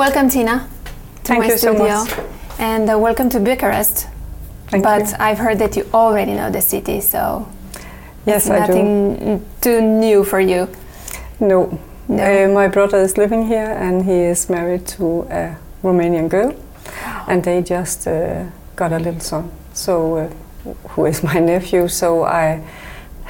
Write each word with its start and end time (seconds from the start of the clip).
Welcome, 0.00 0.30
Tina, 0.30 0.66
to 0.86 0.92
Thank 1.24 1.40
my 1.40 1.46
you 1.50 1.58
so 1.58 1.74
studio, 1.74 2.04
much. 2.04 2.10
and 2.58 2.88
uh, 2.88 2.98
welcome 2.98 3.28
to 3.28 3.38
Bucharest. 3.38 4.06
Thank 4.68 4.82
but 4.82 5.06
you. 5.10 5.14
I've 5.20 5.36
heard 5.36 5.58
that 5.58 5.76
you 5.76 5.84
already 5.92 6.32
know 6.32 6.50
the 6.50 6.62
city, 6.62 7.02
so 7.02 7.46
Yes, 8.24 8.46
it's 8.46 8.50
I 8.50 8.66
do. 8.66 8.72
nothing 8.72 9.46
too 9.60 9.82
new 9.82 10.24
for 10.24 10.40
you. 10.40 10.68
No. 11.38 11.78
No. 12.08 12.22
Uh, 12.24 12.48
my 12.48 12.66
brother 12.68 12.96
is 12.96 13.18
living 13.18 13.46
here 13.46 13.72
and 13.78 14.06
he 14.06 14.14
is 14.32 14.48
married 14.48 14.86
to 14.96 15.26
a 15.30 15.58
Romanian 15.82 16.30
girl 16.30 16.54
and 17.28 17.44
they 17.44 17.60
just 17.60 18.06
uh, 18.08 18.44
got 18.76 18.92
a 18.94 18.98
little 18.98 19.20
son. 19.20 19.50
So, 19.74 20.16
uh, 20.16 20.28
who 20.94 21.04
is 21.04 21.22
my 21.22 21.40
nephew, 21.40 21.88
so 21.88 22.24
I 22.24 22.62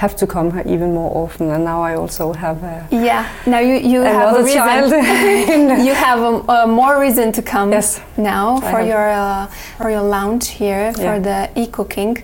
have 0.01 0.17
to 0.17 0.27
come 0.27 0.51
here 0.53 0.63
even 0.75 0.95
more 0.95 1.13
often 1.25 1.51
and 1.51 1.63
now 1.65 1.83
I 1.83 1.95
also 1.95 2.33
have 2.33 2.63
a, 2.65 2.89
Yeah. 2.91 3.25
Now 3.47 3.61
you 3.61 3.77
you 3.93 4.01
have 4.03 4.37
a 4.37 4.45
child. 4.57 4.91
you 5.89 5.95
have 5.95 6.21
a, 6.31 6.33
a 6.53 6.67
more 6.67 6.95
reason 7.01 7.33
to 7.33 7.43
come 7.43 7.73
Yes. 7.73 8.01
now 8.17 8.61
for 8.71 8.81
your 8.81 9.07
uh, 9.11 9.47
for 9.79 9.91
your 9.91 10.03
lounge 10.17 10.47
here 10.59 10.93
for 10.95 11.03
Yeah. 11.03 11.23
the 11.29 11.61
Ecooking, 11.63 12.23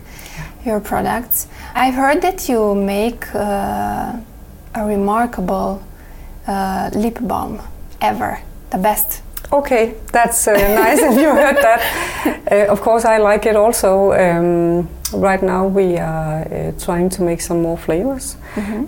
your 0.64 0.80
products. 0.80 1.48
I've 1.74 1.94
heard 2.02 2.20
that 2.22 2.48
you 2.48 2.74
make 2.74 3.22
uh, 3.34 4.80
a 4.80 4.82
remarkable 4.86 5.82
uh, 6.48 6.90
lip 6.94 7.18
balm 7.20 7.60
ever, 8.00 8.38
the 8.70 8.78
best. 8.78 9.22
Okay, 9.52 9.94
that's 10.12 10.48
uh, 10.48 10.52
nice 10.52 11.00
if 11.02 11.14
you 11.20 11.28
heard 11.40 11.56
that. 11.56 11.80
Uh, 12.50 12.72
of 12.72 12.80
course, 12.80 13.04
I 13.04 13.18
like 13.18 13.44
it 13.50 13.56
also. 13.56 14.12
Um, 14.12 14.88
right 15.12 15.42
now, 15.42 15.66
we 15.66 15.98
are 15.98 16.42
uh, 16.42 16.72
trying 16.84 17.08
to 17.10 17.22
make 17.22 17.40
some 17.40 17.62
more 17.62 17.76
flavors 17.78 18.36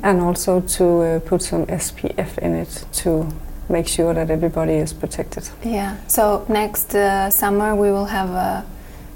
and 0.03 0.21
also 0.21 0.61
to 0.61 0.85
uh, 1.03 1.21
put 1.21 1.43
some 1.43 1.67
SPF 1.67 2.39
in 2.39 2.55
it 2.55 2.85
to 2.93 3.27
make 3.69 3.87
sure 3.89 4.15
that 4.15 4.31
everybody 4.31 4.73
is 4.75 4.93
protected. 4.93 5.49
Yeah. 5.65 5.97
So 6.07 6.45
next 6.49 6.95
uh, 6.95 7.31
summer 7.31 7.75
we 7.77 7.91
will 7.91 8.07
have 8.07 8.31
uh, 8.31 8.63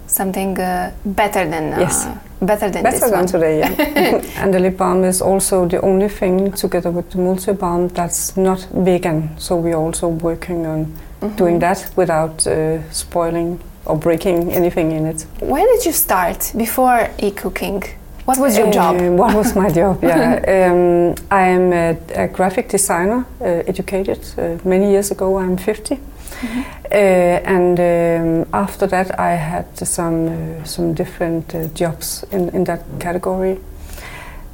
something 0.07 0.59
uh, 0.59 0.93
better 1.05 1.49
than 1.49 1.73
uh, 1.73 1.81
Yes. 1.81 2.07
better 2.43 2.71
than 2.71 2.83
Better 2.83 2.99
this 2.99 3.11
than 3.11 3.19
one. 3.21 3.27
today, 3.27 3.59
yeah. 3.61 4.21
and 4.43 4.53
the 4.53 4.59
lip 4.59 4.77
balm 4.77 5.05
is 5.05 5.23
also 5.23 5.67
the 5.67 5.81
only 5.81 6.09
thing, 6.09 6.53
together 6.53 6.91
with 6.91 7.11
the 7.11 7.19
multi 7.19 7.53
balm, 7.53 7.89
that's 7.89 8.37
not 8.37 8.61
vegan. 8.73 9.31
So 9.39 9.57
we're 9.57 9.77
also 9.87 10.09
working 10.09 10.67
on 10.67 10.87
Mhm. 11.23 11.37
doing 11.37 11.59
that 11.61 11.89
without 11.97 12.47
uh, 12.47 12.79
spoiling 12.91 13.59
or 13.85 13.97
breaking 13.97 14.53
anything 14.53 14.93
in 14.93 15.07
it. 15.07 15.27
Where 15.41 15.67
did 15.67 15.85
you 15.85 15.93
start 15.93 16.53
before 16.57 17.09
Ecooking? 17.19 17.85
What 18.25 18.39
was 18.39 18.57
your 18.57 18.71
job? 18.71 19.01
Uh, 19.01 19.11
what 19.23 19.35
was 19.35 19.57
my 19.57 19.69
job? 19.69 19.99
Yeah, 20.03 20.37
um, 20.71 21.15
I 21.31 21.49
am 21.49 21.73
a, 21.73 21.99
a 22.15 22.29
graphic 22.29 22.69
designer, 22.69 23.27
uh, 23.41 23.45
educated 23.67 24.21
uh, 24.39 24.59
many 24.65 24.91
years 24.93 25.11
ago. 25.11 25.39
I'm 25.39 25.57
50, 25.57 25.95
uh, 25.95 26.95
and 26.95 27.81
um, 27.81 28.49
after 28.53 28.87
that, 28.87 29.19
I 29.19 29.31
had 29.33 29.77
some 29.77 30.29
uh, 30.29 30.65
some 30.65 30.95
different 30.95 31.55
uh, 31.55 31.67
jobs 31.75 32.25
in, 32.31 32.49
in 32.51 32.65
that 32.65 32.85
category. 33.01 33.59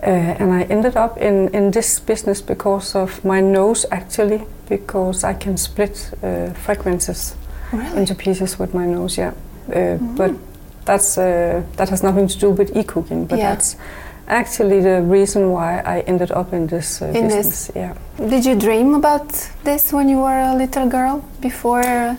Uh, 0.00 0.06
and 0.38 0.52
I 0.52 0.62
ended 0.62 0.96
up 0.96 1.18
in, 1.18 1.48
in 1.48 1.72
this 1.72 1.98
business 1.98 2.40
because 2.40 2.94
of 2.94 3.24
my 3.24 3.40
nose, 3.40 3.84
actually, 3.90 4.44
because 4.68 5.24
I 5.24 5.34
can 5.34 5.56
split 5.56 6.12
uh, 6.22 6.50
fragrances 6.50 7.34
Really? 7.72 7.96
into 7.96 8.14
pieces 8.14 8.58
with 8.58 8.74
my 8.74 8.86
nose. 8.86 9.18
Yeah, 9.20 9.32
uh, 9.74 9.96
but 10.16 10.30
that's 10.84 11.18
uh, 11.18 11.62
that 11.76 11.88
has 11.90 12.02
nothing 12.02 12.28
to 12.28 12.38
do 12.38 12.50
with 12.50 12.74
Ecooking. 12.74 13.26
But 13.28 13.38
Yeah. 13.38 13.50
that's 13.54 13.76
actually 14.26 14.80
the 14.82 15.02
reason 15.02 15.50
why 15.52 15.80
I 15.84 16.00
ended 16.06 16.30
up 16.32 16.52
in 16.52 16.66
this 16.66 17.02
uh, 17.02 17.06
In 17.14 17.28
this. 17.28 17.34
business. 17.36 17.70
Yeah. 17.74 17.92
Did 18.30 18.44
you 18.46 18.54
dream 18.54 18.94
about 18.94 19.28
this 19.64 19.92
when 19.92 20.08
you 20.08 20.18
were 20.22 20.40
a 20.40 20.54
little 20.54 20.88
girl 20.88 21.22
before? 21.40 22.16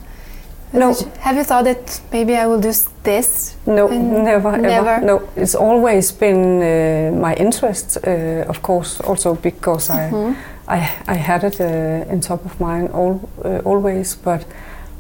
No. 0.72 0.89
you- 0.89 1.11
have 1.20 1.36
you 1.36 1.44
thought 1.44 1.64
that 1.66 2.00
maybe 2.11 2.36
I 2.36 2.45
will 2.45 2.59
do 2.61 2.72
this? 3.03 3.55
No, 3.66 3.88
never, 3.88 4.55
never? 4.58 4.89
ever. 4.89 5.05
No, 5.05 5.22
it's 5.36 5.55
always 5.55 6.11
been 6.11 6.61
uh, 6.61 7.11
my 7.20 7.33
interest. 7.33 7.98
Uh, 8.05 8.45
of 8.49 8.61
course, 8.61 9.02
also 9.04 9.33
because 9.36 9.89
I 9.89 10.11
Mhm. 10.11 10.36
I, 10.67 10.77
I 11.08 11.15
had 11.17 11.43
it 11.43 11.59
uh, 11.59 12.11
in 12.14 12.20
top 12.21 12.45
of 12.45 12.59
mind 12.59 12.89
all, 12.93 13.20
uh, 13.43 13.61
always, 13.65 14.15
but 14.23 14.45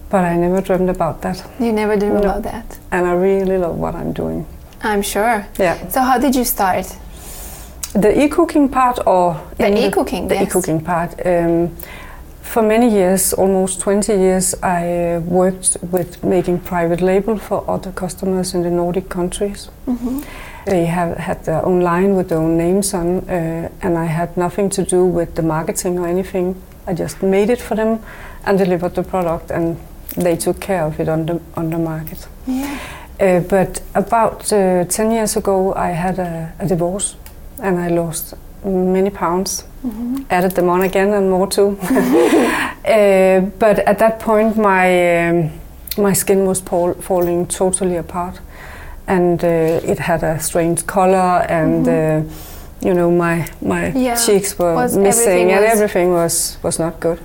but 0.09 0.23
I 0.23 0.35
never 0.37 0.61
dreamed 0.61 0.89
about 0.89 1.21
that. 1.21 1.43
You 1.59 1.71
never 1.71 1.95
dreamed 1.97 2.15
No. 2.15 2.21
about 2.21 2.43
that. 2.43 2.77
And 2.91 3.05
I 3.05 3.13
really 3.13 3.57
love 3.57 3.77
what 3.77 3.95
I'm 3.95 4.13
doing. 4.13 4.45
I'm 4.83 5.01
sure. 5.01 5.45
Yeah. 5.59 5.87
So 5.89 6.01
how 6.01 6.17
did 6.19 6.35
you 6.35 6.45
start? 6.45 6.85
The 7.93 8.09
Ecooking 8.09 8.69
part 8.71 8.99
or 9.05 9.35
The 9.57 9.63
Ecooking, 9.65 10.27
the 10.29 10.35
yes. 10.35 10.53
Ecooking 10.53 10.83
part. 10.83 11.15
Um, 11.25 11.75
for 12.41 12.63
many 12.63 12.89
years, 12.89 13.33
almost 13.33 13.79
20 13.81 14.13
years, 14.13 14.55
I 14.63 15.15
uh, 15.15 15.19
worked 15.21 15.77
with 15.91 16.23
making 16.23 16.59
private 16.59 17.01
label 17.01 17.37
for 17.37 17.63
other 17.67 17.91
customers 17.91 18.53
in 18.53 18.63
the 18.63 18.69
Nordic 18.71 19.09
countries. 19.09 19.69
Mhm. 19.87 20.23
They 20.65 20.85
have 20.85 21.17
had 21.17 21.43
their 21.45 21.65
own 21.65 21.81
line 21.81 22.15
with 22.15 22.27
their 22.29 22.37
own 22.39 22.57
names 22.57 22.93
on, 22.93 23.19
uh, 23.29 23.69
and 23.81 23.97
I 23.97 24.05
had 24.05 24.35
nothing 24.37 24.69
to 24.69 24.83
do 24.83 25.05
with 25.05 25.33
the 25.35 25.41
marketing 25.41 25.99
or 25.99 26.07
anything. 26.07 26.55
I 26.87 26.93
just 26.93 27.21
made 27.21 27.49
it 27.53 27.61
for 27.61 27.75
them 27.75 27.99
and 28.45 28.57
delivered 28.57 28.93
the 28.95 29.03
product, 29.03 29.51
and 29.51 29.77
they 30.15 30.35
took 30.37 30.59
care 30.59 30.83
of 30.85 30.99
it 30.99 31.07
on 31.09 31.25
the 31.25 31.39
on 31.55 31.69
the 31.69 31.77
market. 31.77 32.27
Yeah. 32.47 32.77
Uh, 33.21 33.39
but 33.41 33.81
about 33.95 34.53
uh, 34.53 34.85
10 34.85 35.11
years 35.11 35.35
ago, 35.37 35.73
I 35.75 35.89
had 35.91 36.19
a, 36.19 36.53
a 36.59 36.65
divorce 36.67 37.15
and 37.61 37.77
I 37.77 37.89
lost 37.89 38.33
many 38.63 39.09
pounds. 39.09 39.65
Mhm. 39.85 40.25
Added 40.29 40.51
them 40.51 40.69
on 40.69 40.81
again 40.81 41.13
and 41.13 41.29
more 41.29 41.47
too. 41.47 41.77
uh, 42.85 43.41
but 43.59 43.79
at 43.79 43.97
that 43.99 44.19
point, 44.19 44.55
my, 44.57 45.27
um, 45.29 45.49
my 45.97 46.13
skin 46.13 46.45
was 46.45 46.61
pal- 46.61 46.93
falling 47.01 47.45
totally 47.47 47.97
apart. 47.97 48.39
And 49.07 49.43
uh, 49.43 49.47
it 49.91 49.99
had 49.99 50.23
a 50.23 50.39
strange 50.39 50.85
color, 50.85 51.45
and 51.49 51.87
uh, 51.87 52.21
you 52.79 52.93
know 52.93 53.09
my 53.11 53.47
my 53.59 53.91
Yeah. 53.95 54.15
cheeks 54.15 54.55
were 54.59 54.75
Was 54.75 54.95
missing, 54.95 55.51
everything 55.51 55.51
and 55.51 55.65
everything 55.65 56.13
was 56.13 56.57
was 56.63 56.79
not 56.79 56.99
good. 56.99 57.17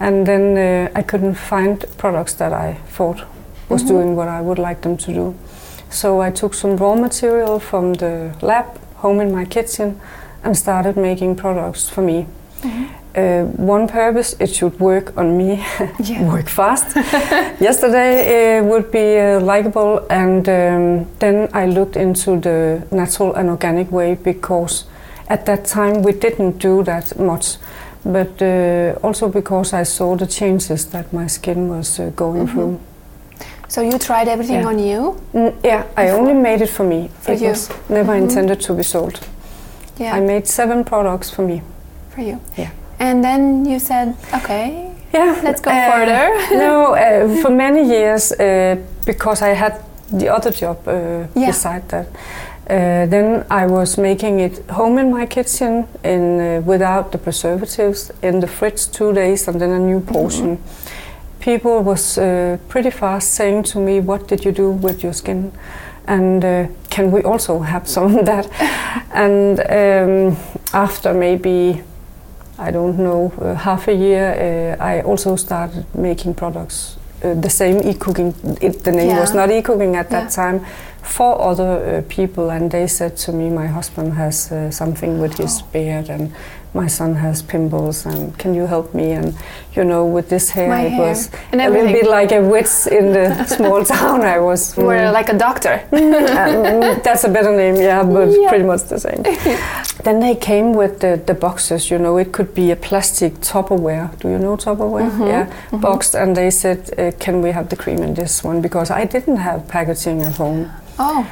And 0.00 0.26
then 0.26 0.56
uh, 0.56 0.98
I 0.98 1.02
couldn't 1.02 1.34
find 1.34 1.84
products 1.96 2.34
that 2.34 2.52
I 2.52 2.76
thought 2.96 3.24
was 3.68 3.82
Mhm. 3.82 3.88
doing 3.88 4.16
what 4.16 4.28
I 4.28 4.40
would 4.40 4.58
like 4.58 4.80
them 4.80 4.96
to 4.96 5.12
do. 5.12 5.34
So 5.90 6.22
I 6.22 6.30
took 6.30 6.54
some 6.54 6.76
raw 6.76 6.94
material 6.94 7.58
from 7.60 7.94
the 7.94 8.30
lab 8.42 8.64
home 9.02 9.20
in 9.22 9.32
my 9.34 9.44
kitchen 9.44 10.00
and 10.44 10.56
started 10.56 10.96
making 10.96 11.36
products 11.36 11.88
for 11.88 12.02
me. 12.02 12.26
Mhm. 12.62 12.86
Uh, 13.16 13.44
one 13.56 13.86
purpose, 13.88 14.36
it 14.38 14.50
should 14.54 14.78
work 14.80 15.12
on 15.16 15.36
me, 15.36 15.64
Yeah. 15.98 16.32
work 16.32 16.48
fast. 16.48 16.86
Yesterday 17.60 18.58
it 18.58 18.64
would 18.64 18.90
be 18.90 19.18
uh, 19.18 19.40
likable, 19.40 20.00
and 20.10 20.48
um, 20.48 21.06
then 21.18 21.48
I 21.54 21.66
looked 21.66 21.96
into 21.96 22.38
the 22.40 22.82
natural 22.90 23.34
and 23.34 23.48
organic 23.50 23.90
way 23.90 24.14
because 24.24 24.84
at 25.28 25.44
that 25.46 25.64
time 25.64 26.02
we 26.02 26.12
didn't 26.12 26.58
do 26.58 26.82
that 26.84 27.18
much. 27.18 27.56
But 28.04 28.40
uh, 28.42 28.94
also 29.02 29.28
because 29.28 29.72
I 29.72 29.84
saw 29.84 30.16
the 30.16 30.26
changes 30.26 30.86
that 30.86 31.12
my 31.12 31.26
skin 31.28 31.68
was 31.68 31.98
uh, 32.00 32.10
going 32.16 32.46
Mhm. 32.46 32.52
through. 32.52 32.78
So 33.68 33.80
you 33.82 33.98
tried 33.98 34.28
everything 34.28 34.60
Yeah. 34.60 34.68
on 34.68 34.78
you? 34.78 35.14
Mm, 35.34 35.52
yeah, 35.64 35.82
I 35.96 36.10
only 36.10 36.34
made 36.34 36.62
it 36.64 36.70
for 36.70 36.84
me. 36.86 37.10
For 37.20 37.32
it 37.32 37.40
you. 37.40 37.48
was 37.50 37.68
never 37.88 38.12
Mhm. 38.12 38.22
intended 38.22 38.60
to 38.66 38.74
be 38.74 38.82
sold. 38.82 39.20
Yeah. 40.00 40.16
I 40.16 40.20
made 40.20 40.46
seven 40.46 40.84
products 40.84 41.30
for 41.30 41.42
me. 41.42 41.62
for 42.14 42.24
you. 42.24 42.38
Yeah. 42.56 42.68
And 43.00 43.22
then 43.22 43.64
you 43.66 43.78
said, 43.78 44.14
okay, 44.34 44.84
Yeah, 45.14 45.34
let's 45.44 45.60
go 45.60 45.70
uh, 45.70 45.92
further. 45.92 46.30
no, 46.64 46.94
uh, 46.94 47.28
for 47.42 47.50
many 47.50 47.82
years, 47.84 48.32
uh, 48.32 48.76
because 49.06 49.40
I 49.42 49.54
had 49.54 49.72
the 50.18 50.28
other 50.36 50.50
job 50.50 50.76
uh, 50.86 50.92
Yeah. 51.34 51.46
beside 51.46 51.82
that. 51.88 52.06
Uh, 52.68 53.06
then 53.06 53.46
I 53.50 53.66
was 53.66 53.96
making 53.96 54.40
it 54.40 54.58
home 54.70 54.98
in 54.98 55.10
my 55.10 55.26
kitchen 55.26 55.86
in 56.04 56.40
uh, 56.40 56.60
without 56.60 57.12
the 57.12 57.18
preservatives 57.18 58.10
in 58.22 58.40
the 58.40 58.46
fridge 58.46 58.90
two 58.90 59.12
days 59.12 59.48
and 59.48 59.60
then 59.60 59.70
a 59.70 59.78
new 59.78 60.00
portion. 60.00 60.58
People 61.40 61.82
was 61.82 62.18
uh, 62.18 62.58
pretty 62.68 62.90
fast 62.90 63.34
saying 63.34 63.62
to 63.64 63.78
me, 63.78 64.00
"What 64.00 64.28
did 64.28 64.44
you 64.44 64.52
do 64.52 64.70
with 64.70 65.02
your 65.02 65.14
skin?" 65.14 65.52
And 66.06 66.44
uh, 66.44 66.66
can 66.90 67.10
we 67.10 67.22
also 67.22 67.60
have 67.60 67.88
some 67.88 68.18
of 68.18 68.26
that? 68.26 68.48
and 69.14 69.60
um, 69.60 70.36
after 70.72 71.14
maybe 71.14 71.82
I 72.58 72.72
don't 72.72 72.98
know, 72.98 73.32
uh, 73.40 73.54
half 73.54 73.86
a 73.86 73.94
year, 73.94 74.76
uh, 74.80 74.84
I 74.84 75.02
also 75.02 75.36
started 75.36 75.86
making 75.94 76.34
products. 76.34 76.96
Uh, 77.22 77.34
the 77.34 77.50
same 77.50 77.80
Ecooking, 77.80 78.34
it, 78.60 78.82
the 78.82 78.90
name 78.90 79.16
was 79.16 79.32
not 79.32 79.48
Ecooking 79.48 79.94
at 79.94 80.10
that 80.10 80.32
time, 80.32 80.66
for 81.02 81.40
other 81.40 81.98
uh, 81.98 82.02
people, 82.08 82.50
and 82.50 82.70
they 82.70 82.86
said 82.86 83.16
to 83.18 83.32
me, 83.32 83.50
my 83.50 83.66
husband 83.66 84.12
has 84.14 84.52
uh, 84.52 84.70
something 84.70 85.20
with 85.20 85.36
his 85.38 85.62
Oh. 85.62 85.66
beard, 85.72 86.10
and 86.10 86.32
my 86.74 86.86
son 86.86 87.14
has 87.14 87.40
pimples 87.42 88.04
and 88.06 88.36
can 88.38 88.54
you 88.54 88.66
help 88.66 88.92
me? 88.94 89.12
And 89.12 89.34
you 89.74 89.84
know 89.84 90.04
with 90.04 90.28
this 90.28 90.50
hair 90.50 90.68
My 90.68 90.82
it 90.82 90.90
hair 90.92 91.08
was 91.08 91.30
and 91.52 91.60
a 91.62 91.70
little 91.70 91.90
bit 91.92 92.06
like 92.06 92.30
a 92.30 92.42
witch 92.42 92.86
in 92.90 93.12
the 93.14 93.44
small 93.56 93.84
town. 93.84 94.20
I 94.20 94.38
was 94.38 94.76
You 94.78 94.84
were 94.84 94.94
mm, 94.98 95.12
like 95.12 95.30
a 95.30 95.38
doctor. 95.38 95.80
uh, 95.92 97.00
that's 97.04 97.24
a 97.24 97.28
better 97.28 97.56
name 97.56 97.76
yeah 97.76 98.02
but 98.04 98.28
Yeah. 98.28 98.48
pretty 98.50 98.64
much 98.64 98.82
the 98.84 98.98
same. 99.00 99.22
Then 100.04 100.20
they 100.20 100.34
came 100.34 100.74
with 100.74 101.00
the, 101.00 101.16
the 101.26 101.34
boxes 101.34 101.90
you 101.90 101.98
know 101.98 102.18
it 102.18 102.32
could 102.32 102.52
be 102.54 102.70
a 102.70 102.76
plastic 102.76 103.40
Tupperware. 103.40 104.10
Do 104.20 104.28
you 104.28 104.38
know 104.38 104.56
Tupperware? 104.56 105.10
Mhm, 105.10 105.26
yeah 105.28 105.46
mhm. 105.70 105.80
boxed 105.80 106.14
and 106.14 106.36
they 106.36 106.50
said 106.50 106.78
uh, 106.98 107.12
can 107.18 107.40
we 107.42 107.50
have 107.52 107.68
the 107.70 107.76
cream 107.76 108.02
in 108.02 108.14
this 108.14 108.44
one? 108.44 108.60
Because 108.60 108.90
I 108.90 109.06
didn't 109.06 109.38
have 109.38 109.66
packaging 109.68 110.20
at 110.22 110.36
home 110.36 110.70
Oh, 110.98 111.26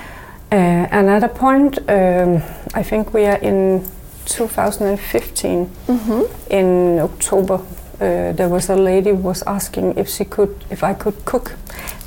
uh, 0.53 0.55
and 0.55 1.09
at 1.11 1.25
a 1.25 1.29
point, 1.29 1.79
um, 1.89 2.43
I 2.75 2.83
think 2.83 3.13
we 3.13 3.27
are 3.27 3.37
in 3.39 3.85
2015, 4.27 5.67
mm-hmm. 5.67 6.23
in 6.53 6.99
October, 7.01 7.55
uh, 7.55 8.33
there 8.33 8.49
was 8.49 8.71
a 8.71 8.77
lady 8.77 9.11
who 9.11 9.17
was 9.17 9.43
asking 9.47 9.97
if 9.99 10.09
she 10.09 10.25
could, 10.25 10.65
if 10.71 10.85
I 10.85 10.95
could 10.95 11.25
cook 11.25 11.53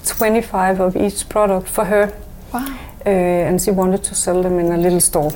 25 0.05 0.79
of 0.79 0.95
each 0.95 1.27
product 1.29 1.67
for 1.67 1.85
her, 1.85 2.13
wow. 2.53 2.65
uh, 3.05 3.09
and 3.09 3.61
she 3.61 3.71
wanted 3.71 4.03
to 4.03 4.15
sell 4.15 4.41
them 4.41 4.59
in 4.59 4.71
a 4.71 4.77
little 4.77 5.01
store. 5.01 5.31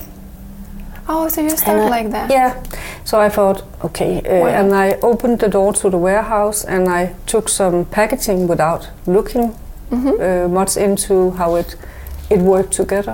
Oh, 1.10 1.28
so 1.28 1.42
you 1.42 1.50
start 1.50 1.80
I- 1.80 1.90
like 1.90 2.12
that? 2.12 2.30
Yeah. 2.32 2.64
So 3.04 3.20
I 3.20 3.28
thought, 3.30 3.64
okay, 3.84 4.22
uh, 4.22 4.42
Wow. 4.44 4.48
and 4.48 4.74
I 4.74 4.94
opened 5.02 5.40
the 5.40 5.50
door 5.50 5.74
to 5.74 5.90
the 5.90 5.98
warehouse 5.98 6.64
and 6.64 6.88
I 6.88 7.14
took 7.26 7.50
some 7.50 7.84
packaging 7.86 8.48
without 8.48 8.90
looking 9.06 9.56
Mm-hmm. 9.92 10.22
uh, 10.22 10.48
much 10.48 10.76
into 10.78 11.32
how 11.32 11.56
it 11.56 11.76
it 12.30 12.40
worked 12.40 12.72
together. 12.74 13.14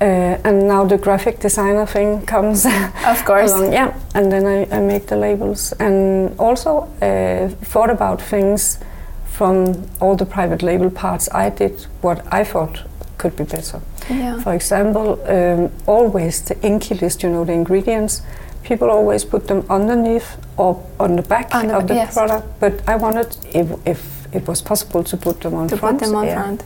Uh, 0.00 0.04
and 0.44 0.68
now 0.68 0.84
the 0.84 0.98
graphic 0.98 1.38
designer 1.40 1.86
thing 1.86 2.20
comes 2.26 2.66
Of 3.06 3.24
course. 3.24 3.52
along, 3.52 3.72
yeah. 3.72 3.94
And 4.14 4.30
then 4.30 4.46
I, 4.46 4.76
I 4.76 4.80
make 4.80 5.06
the 5.06 5.16
labels 5.16 5.72
and 5.80 6.38
also 6.38 6.88
uh, 7.00 7.48
thought 7.64 7.88
about 7.90 8.20
things 8.20 8.78
from 9.24 9.86
all 10.00 10.14
the 10.16 10.26
private 10.26 10.62
label 10.62 10.90
parts. 10.90 11.28
I 11.32 11.48
did 11.50 11.86
what 12.02 12.20
I 12.32 12.44
thought 12.44 12.82
could 13.18 13.36
be 13.36 13.44
better. 13.44 13.80
Yeah. 14.10 14.38
For 14.42 14.52
example, 14.54 15.18
um, 15.28 15.70
always 15.86 16.42
the 16.42 16.54
INCI 16.56 17.00
list, 17.00 17.22
you 17.22 17.30
know, 17.30 17.44
the 17.44 17.52
ingredients. 17.52 18.22
People 18.64 18.90
always 18.90 19.24
put 19.24 19.46
them 19.48 19.64
underneath 19.70 20.36
or 20.58 20.82
on 21.00 21.16
the 21.16 21.22
back 21.22 21.54
On 21.54 21.68
the 21.68 21.76
of 21.76 21.86
the 21.88 21.94
yes. 21.94 22.12
product, 22.14 22.46
but 22.60 22.86
I 22.88 22.96
wanted, 22.96 23.36
if, 23.54 23.66
if 23.86 24.26
it 24.34 24.46
was 24.46 24.60
possible, 24.60 25.04
to 25.04 25.16
put 25.16 25.40
them 25.40 25.54
on 25.54 25.68
To 25.68 25.76
front. 25.76 25.98
put 26.00 26.06
them 26.06 26.16
on 26.16 26.26
yeah. 26.26 26.42
front. 26.42 26.62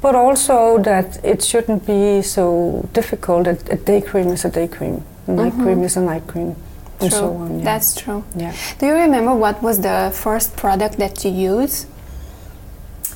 But 0.00 0.14
also 0.14 0.78
that 0.82 1.18
it 1.24 1.42
shouldn't 1.42 1.86
be 1.86 2.22
so 2.22 2.88
difficult. 2.92 3.46
A, 3.46 3.56
a 3.70 3.76
day 3.76 4.00
cream 4.00 4.28
is 4.28 4.44
a 4.44 4.50
day 4.50 4.68
cream, 4.68 5.02
a 5.26 5.30
night 5.32 5.52
Mhm. 5.52 5.62
cream 5.62 5.82
is 5.84 5.96
a 5.96 6.00
night 6.00 6.26
cream, 6.26 6.54
and 7.00 7.10
True. 7.10 7.18
so 7.18 7.24
on. 7.34 7.58
Yeah. 7.58 7.64
That's 7.64 7.94
true. 7.94 8.22
yeah. 8.36 8.52
Do 8.78 8.86
you 8.86 8.94
remember 8.94 9.34
what 9.34 9.62
was 9.62 9.78
the 9.80 10.10
first 10.12 10.56
product 10.56 10.98
that 10.98 11.24
you 11.24 11.32
used? 11.62 11.86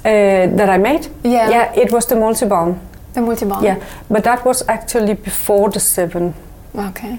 Uh, 0.05 0.57
that 0.57 0.69
I 0.69 0.79
made. 0.79 1.07
Yeah. 1.25 1.51
Yeah, 1.51 1.73
it 1.77 1.93
was 1.93 2.07
the 2.07 2.17
multi-balm. 2.17 2.75
The 3.15 3.21
multi-balm. 3.21 3.65
Yeah, 3.65 3.77
but 4.11 4.25
that 4.25 4.45
was 4.45 4.65
actually 4.69 5.15
before 5.15 5.71
the 5.71 5.81
seven. 5.81 6.35
Okay. 6.75 7.19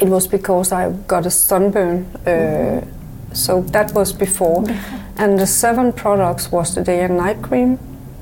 It 0.00 0.08
was 0.08 0.26
because 0.28 0.72
I 0.72 0.90
got 1.06 1.26
a 1.26 1.30
sunburn. 1.30 2.06
Uh, 2.26 2.80
So 3.32 3.60
that 3.72 3.92
was 3.94 4.12
before. 4.12 4.64
And 5.18 5.38
the 5.38 5.46
seven 5.46 5.92
products 5.92 6.50
was 6.50 6.74
the 6.74 6.82
day 6.82 7.04
and 7.04 7.16
night 7.18 7.42
cream, 7.42 7.78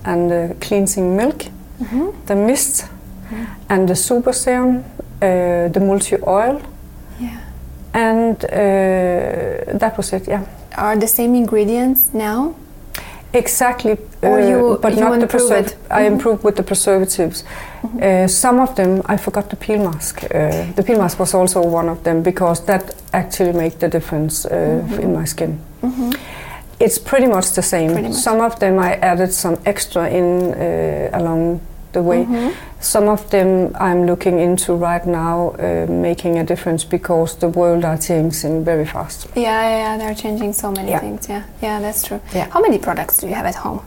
and 0.07 0.31
the 0.31 0.55
cleansing 0.61 1.17
milk, 1.17 1.45
Mm-hmm. 1.83 2.07
the 2.27 2.35
mist, 2.35 2.87
and 3.69 3.87
the 3.89 3.95
super 3.95 4.33
serum, 4.33 4.77
uh, 5.23 5.69
the 5.73 5.81
multi 5.81 6.17
oil, 6.27 6.61
Yeah. 7.21 7.31
and 7.93 8.37
uh, 8.45 9.79
that 9.79 9.97
was 9.97 10.13
it. 10.13 10.27
Yeah, 10.29 10.41
Are 10.79 10.97
the 10.97 11.07
same 11.09 11.35
ingredients 11.35 12.11
now? 12.15 12.55
exactly. 13.33 13.99
Or 14.23 14.41
you- 14.41 14.79
but 14.81 14.95
you 14.95 15.01
not 15.01 15.15
the 15.17 15.23
improve 15.23 15.43
preserv- 15.51 15.67
it. 15.67 15.77
I 15.91 16.03
Mhm. 16.05 16.13
improved 16.13 16.45
with 16.45 16.55
the 16.57 16.63
preservatives. 16.63 17.45
Uh, 18.01 18.27
some 18.29 18.63
of 18.63 18.75
them 18.75 19.03
I 19.15 19.17
forgot 19.19 19.49
the 19.51 19.57
peel 19.57 19.79
mask. 19.85 20.23
Uh, 20.25 20.29
the 20.77 20.83
peel 20.83 20.99
mask 20.99 21.19
was 21.19 21.35
also 21.35 21.61
one 21.63 21.91
of 21.93 21.99
them 22.03 22.23
because 22.23 22.63
that 22.65 22.83
actually 23.13 23.53
made 23.53 23.73
the 23.79 23.89
difference 23.89 24.49
uh, 24.49 25.03
in 25.03 25.13
my 25.13 25.27
skin. 25.27 25.59
It's 26.87 26.99
pretty 26.99 27.27
much 27.27 27.47
the 27.55 27.63
same. 27.63 27.91
Much. 28.03 28.13
Some 28.13 28.41
of 28.41 28.59
them 28.59 28.79
I 28.79 28.95
added 29.11 29.33
some 29.33 29.57
extra 29.65 30.09
in 30.09 30.27
uh, 30.55 31.19
along 31.21 31.61
the 31.93 32.03
way. 32.03 32.25
Mm-hmm. 32.25 32.51
Some 32.81 33.09
of 33.09 33.29
them 33.31 33.75
I'm 33.81 34.07
looking 34.07 34.39
into 34.39 34.75
right 34.75 35.05
now, 35.07 35.37
uh, 35.59 35.87
making 35.89 36.39
a 36.39 36.45
difference 36.45 36.85
because 36.89 37.37
the 37.39 37.49
world 37.49 37.85
are 37.85 37.99
changing 37.99 38.65
very 38.65 38.87
fast. 38.87 39.27
Yeah, 39.35 39.43
yeah, 39.43 39.79
yeah, 39.85 39.99
they're 39.99 40.15
changing 40.15 40.53
so 40.53 40.71
many 40.71 40.91
Yeah. 40.91 41.01
things. 41.01 41.29
Yeah, 41.29 41.43
yeah, 41.63 41.81
that's 41.81 42.03
true. 42.07 42.21
Yeah. 42.35 42.47
How 42.55 42.61
many 42.61 42.79
products 42.79 43.17
do 43.19 43.27
you 43.27 43.35
have 43.35 43.47
at 43.49 43.57
home 43.57 43.81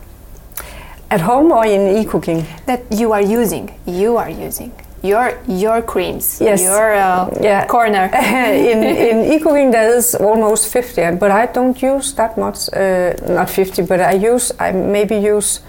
At 1.12 1.22
home 1.22 1.52
or 1.52 1.66
in 1.66 2.04
Ecooking? 2.04 2.44
that 2.66 2.82
you 2.92 3.14
are 3.14 3.22
using? 3.42 3.70
You 3.86 4.18
are 4.18 4.30
using 4.48 4.72
your 5.04 5.32
your 5.48 5.82
creams. 5.82 6.42
Yes. 6.42 6.62
Your 6.62 6.94
uh, 6.94 7.30
Yeah. 7.42 7.66
corner. 7.68 8.10
in 8.72 8.84
in 8.84 9.32
Ecooking 9.40 9.72
there 9.72 9.98
is 9.98 10.16
almost 10.16 10.68
50, 10.74 11.18
but 11.20 11.32
I 11.32 11.46
don't 11.54 11.82
use 11.82 12.14
that 12.16 12.38
much. 12.38 12.70
Uh, 12.74 13.14
not 13.28 13.50
50, 13.50 13.84
but 13.84 14.00
I 14.00 14.14
use 14.14 14.54
I 14.60 14.72
maybe 14.72 15.16
use 15.16 15.62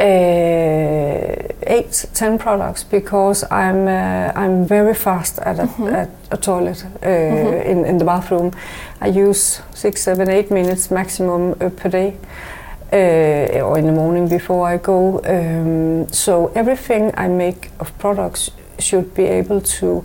uh, 0.00 0.04
eight, 1.66 2.06
ten 2.14 2.38
products 2.38 2.84
because 2.84 3.44
I'm 3.50 3.88
uh, 3.88 4.32
I'm 4.36 4.64
very 4.66 4.94
fast 4.94 5.38
at 5.40 5.58
a, 5.58 5.68
at 5.92 6.10
a 6.30 6.36
toilet 6.36 6.84
uh, 7.02 7.08
in 7.70 7.84
in 7.84 7.98
the 7.98 8.04
bathroom. 8.04 8.52
I 9.00 9.08
use 9.28 9.60
six, 9.74 10.02
seven, 10.02 10.28
eight 10.28 10.50
minutes 10.50 10.90
maximum 10.90 11.54
uh, 11.60 11.68
per 11.70 11.88
day. 11.90 12.12
Uh, 12.92 13.60
or 13.62 13.78
in 13.78 13.84
the 13.86 13.92
morning 13.92 14.28
before 14.28 14.66
I 14.74 14.78
go. 14.78 15.20
Um, 15.24 16.06
so 16.12 16.50
everything 16.54 17.12
I 17.16 17.28
make 17.28 17.70
of 17.80 17.92
products 17.98 18.50
should 18.78 19.12
be 19.14 19.24
able 19.24 19.60
to 19.60 20.04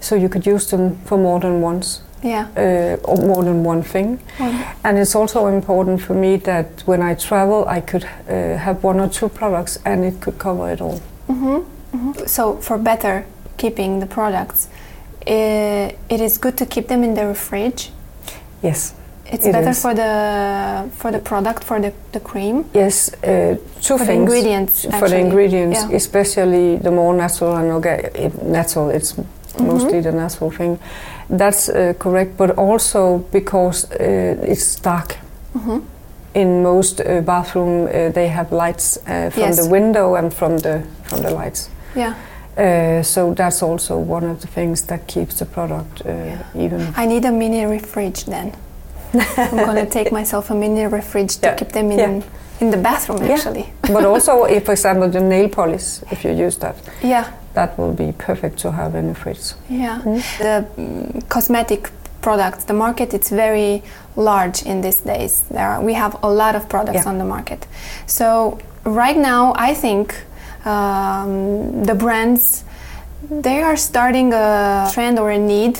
so 0.00 0.14
you 0.14 0.28
could 0.28 0.46
use 0.46 0.66
them 0.70 0.96
for 1.04 1.18
more 1.18 1.40
than 1.40 1.60
once 1.62 2.00
Yeah. 2.22 2.46
uh, 2.56 2.96
or 3.10 3.16
more 3.26 3.42
than 3.44 3.64
one 3.66 3.82
thing. 3.82 4.18
Well, 4.40 4.52
And 4.84 4.98
it's 4.98 5.14
also 5.14 5.46
important 5.46 6.00
for 6.00 6.14
me 6.14 6.36
that 6.38 6.66
when 6.86 7.02
I 7.02 7.14
travel, 7.14 7.64
I 7.68 7.80
could 7.80 8.04
uh, 8.04 8.56
have 8.58 8.82
one 8.82 9.00
or 9.00 9.08
two 9.08 9.28
products 9.28 9.78
and 9.84 10.04
it 10.04 10.20
could 10.20 10.38
cover 10.38 10.70
it 10.72 10.80
all. 10.80 11.00
hmm 11.26 11.62
So 12.26 12.56
for 12.60 12.78
better 12.78 13.24
keeping 13.56 14.00
the 14.00 14.06
products, 14.06 14.68
uh, 15.26 15.90
it 16.08 16.20
is 16.20 16.38
good 16.38 16.56
to 16.56 16.66
keep 16.66 16.86
them 16.88 17.02
in 17.04 17.14
the 17.14 17.34
fridge. 17.34 17.90
Yes, 18.62 18.94
It's 19.26 19.46
It 19.46 19.52
better 19.52 19.70
is. 19.70 19.80
for 19.80 19.94
the 19.94 20.88
for 20.98 21.10
the 21.12 21.18
product 21.18 21.64
for 21.64 21.80
the, 21.80 21.92
the 22.12 22.20
cream 22.20 22.64
yes, 22.74 23.10
uh, 23.24 23.56
two 23.80 23.96
for 23.96 23.98
the 23.98 24.04
things. 24.06 24.20
ingredients. 24.20 24.86
For 24.98 25.08
the 25.08 25.18
ingredients, 25.18 25.80
Yeah. 25.80 25.96
especially 25.96 26.76
the 26.76 26.90
more 26.90 27.14
natural 27.14 27.56
and 27.56 27.70
organic, 27.72 28.42
natural, 28.42 28.90
it's 28.90 29.14
Mm-hmm. 29.54 29.66
mostly 29.72 30.00
the 30.00 30.10
natural 30.10 30.50
thing. 30.50 30.78
That's 31.30 31.68
uh, 31.68 31.92
correct, 31.98 32.36
but 32.36 32.58
also 32.58 33.18
because 33.32 33.86
uh, 33.92 34.50
it's 34.52 34.80
dark. 34.80 35.16
Mhm. 35.54 35.82
in 36.34 36.62
most 36.62 37.00
uh, 37.00 37.20
bathroom 37.20 37.86
uh, 37.86 38.10
they 38.12 38.26
have 38.28 38.50
lights 38.50 38.96
uh, 38.96 39.30
from 39.30 39.42
Yes. 39.42 39.56
the 39.56 39.70
window 39.70 40.14
and 40.16 40.32
from 40.34 40.58
the 40.58 40.80
from 41.04 41.22
the 41.22 41.30
lights. 41.30 41.68
Yeah. 41.96 42.14
Uh, 42.58 43.02
so 43.04 43.34
that's 43.34 43.62
also 43.62 43.96
one 43.98 44.30
of 44.30 44.40
the 44.40 44.48
things 44.48 44.82
that 44.82 45.06
keeps 45.06 45.34
the 45.38 45.44
product 45.44 46.02
uh, 46.06 46.10
even. 46.64 46.80
I 46.96 47.06
need 47.06 47.24
a 47.24 47.30
mini 47.30 47.78
fridge 47.78 48.24
then. 48.24 48.50
I'm 49.36 49.56
gonna 49.56 49.86
take 49.86 50.12
myself 50.12 50.50
a 50.50 50.54
mini 50.54 50.86
fridge 51.02 51.36
to 51.38 51.46
Yeah. 51.48 51.54
keep 51.54 51.72
them 51.72 51.90
in 51.90 51.98
Yeah. 51.98 52.22
in 52.60 52.70
the 52.70 52.76
bathroom 52.76 53.22
actually. 53.22 53.66
but 53.92 54.04
also, 54.04 54.44
if 54.44 54.64
for 54.64 54.72
example 54.72 55.08
the 55.08 55.20
nail 55.20 55.48
polish, 55.48 56.00
if 56.10 56.24
you 56.24 56.32
use 56.46 56.56
that, 56.58 56.76
Yeah. 57.02 57.24
that 57.54 57.76
will 57.78 57.92
be 57.92 58.12
perfect 58.12 58.58
to 58.62 58.70
have 58.70 58.94
in 58.98 59.08
the 59.08 59.14
fridge. 59.14 59.54
Yeah. 59.68 60.00
Mm. 60.04 60.22
The 60.38 60.64
mm, 60.78 61.28
cosmetic 61.28 61.90
products, 62.20 62.64
the 62.64 62.74
market 62.74 63.12
it's 63.14 63.30
very 63.30 63.82
large 64.16 64.62
in 64.66 64.80
these 64.80 65.00
days. 65.00 65.42
There 65.50 65.68
are, 65.68 65.80
we 65.80 65.94
have 65.94 66.16
a 66.22 66.28
lot 66.30 66.54
of 66.54 66.68
products 66.68 67.04
Yeah. 67.04 67.10
on 67.10 67.18
the 67.18 67.24
market. 67.24 67.66
So 68.06 68.58
right 68.84 69.16
now, 69.16 69.52
I 69.56 69.74
think 69.74 70.14
um, 70.66 71.84
the 71.84 71.94
brands 71.94 72.64
they 73.30 73.62
are 73.62 73.76
starting 73.76 74.32
a 74.32 74.90
trend 74.92 75.18
or 75.18 75.30
a 75.30 75.38
need. 75.38 75.78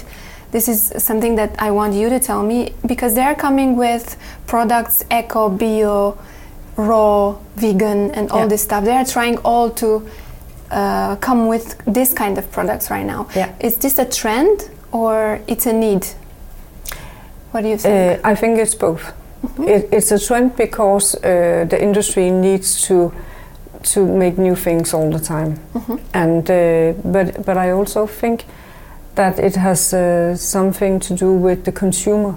This 0.55 0.69
is 0.69 0.93
something 1.03 1.35
that 1.35 1.51
I 1.59 1.73
want 1.73 1.95
you 1.95 2.09
to 2.11 2.21
tell 2.21 2.45
me 2.45 2.73
because 2.87 3.15
they 3.15 3.23
are 3.23 3.35
coming 3.35 3.75
with 3.77 4.17
products 4.47 5.05
eco, 5.11 5.49
bio, 5.49 6.17
raw, 6.77 7.35
vegan, 7.57 8.13
and 8.15 8.31
all 8.31 8.39
Yeah. 8.43 8.47
this 8.49 8.63
stuff. 8.63 8.85
They 8.85 8.97
are 8.97 9.05
trying 9.05 9.39
all 9.45 9.71
to 9.71 10.03
uh, 10.71 11.17
come 11.17 11.49
with 11.49 11.77
this 11.95 12.13
kind 12.15 12.39
of 12.39 12.45
products 12.53 12.89
right 12.89 13.05
now. 13.07 13.27
Yeah. 13.35 13.49
Is 13.59 13.75
this 13.79 13.99
a 13.99 14.05
trend 14.05 14.71
or 14.93 15.41
it's 15.49 15.67
a 15.67 15.73
need? 15.73 16.07
What 17.51 17.63
do 17.63 17.69
you 17.69 17.77
think? 17.77 18.25
Uh, 18.25 18.31
I 18.31 18.37
think 18.37 18.59
it's 18.59 18.77
both. 18.77 19.13
It, 19.59 19.89
it's 19.93 20.13
a 20.13 20.19
trend 20.19 20.55
because 20.57 21.17
uh, 21.17 21.67
the 21.69 21.83
industry 21.83 22.31
needs 22.31 22.87
to 22.89 23.11
to 23.95 24.07
make 24.07 24.39
new 24.39 24.55
things 24.57 24.95
all 24.95 25.11
the 25.11 25.19
time, 25.21 25.59
Mhm. 25.75 25.99
and 26.15 26.51
uh, 26.51 26.93
but 27.13 27.45
but 27.45 27.57
I 27.57 27.73
also 27.73 28.07
think 28.07 28.45
that 29.15 29.39
it 29.39 29.57
has 29.57 29.93
uh, 29.95 30.37
something 30.37 31.01
to 31.01 31.15
do 31.15 31.33
with 31.33 31.65
the 31.65 31.73
consumer. 31.73 32.37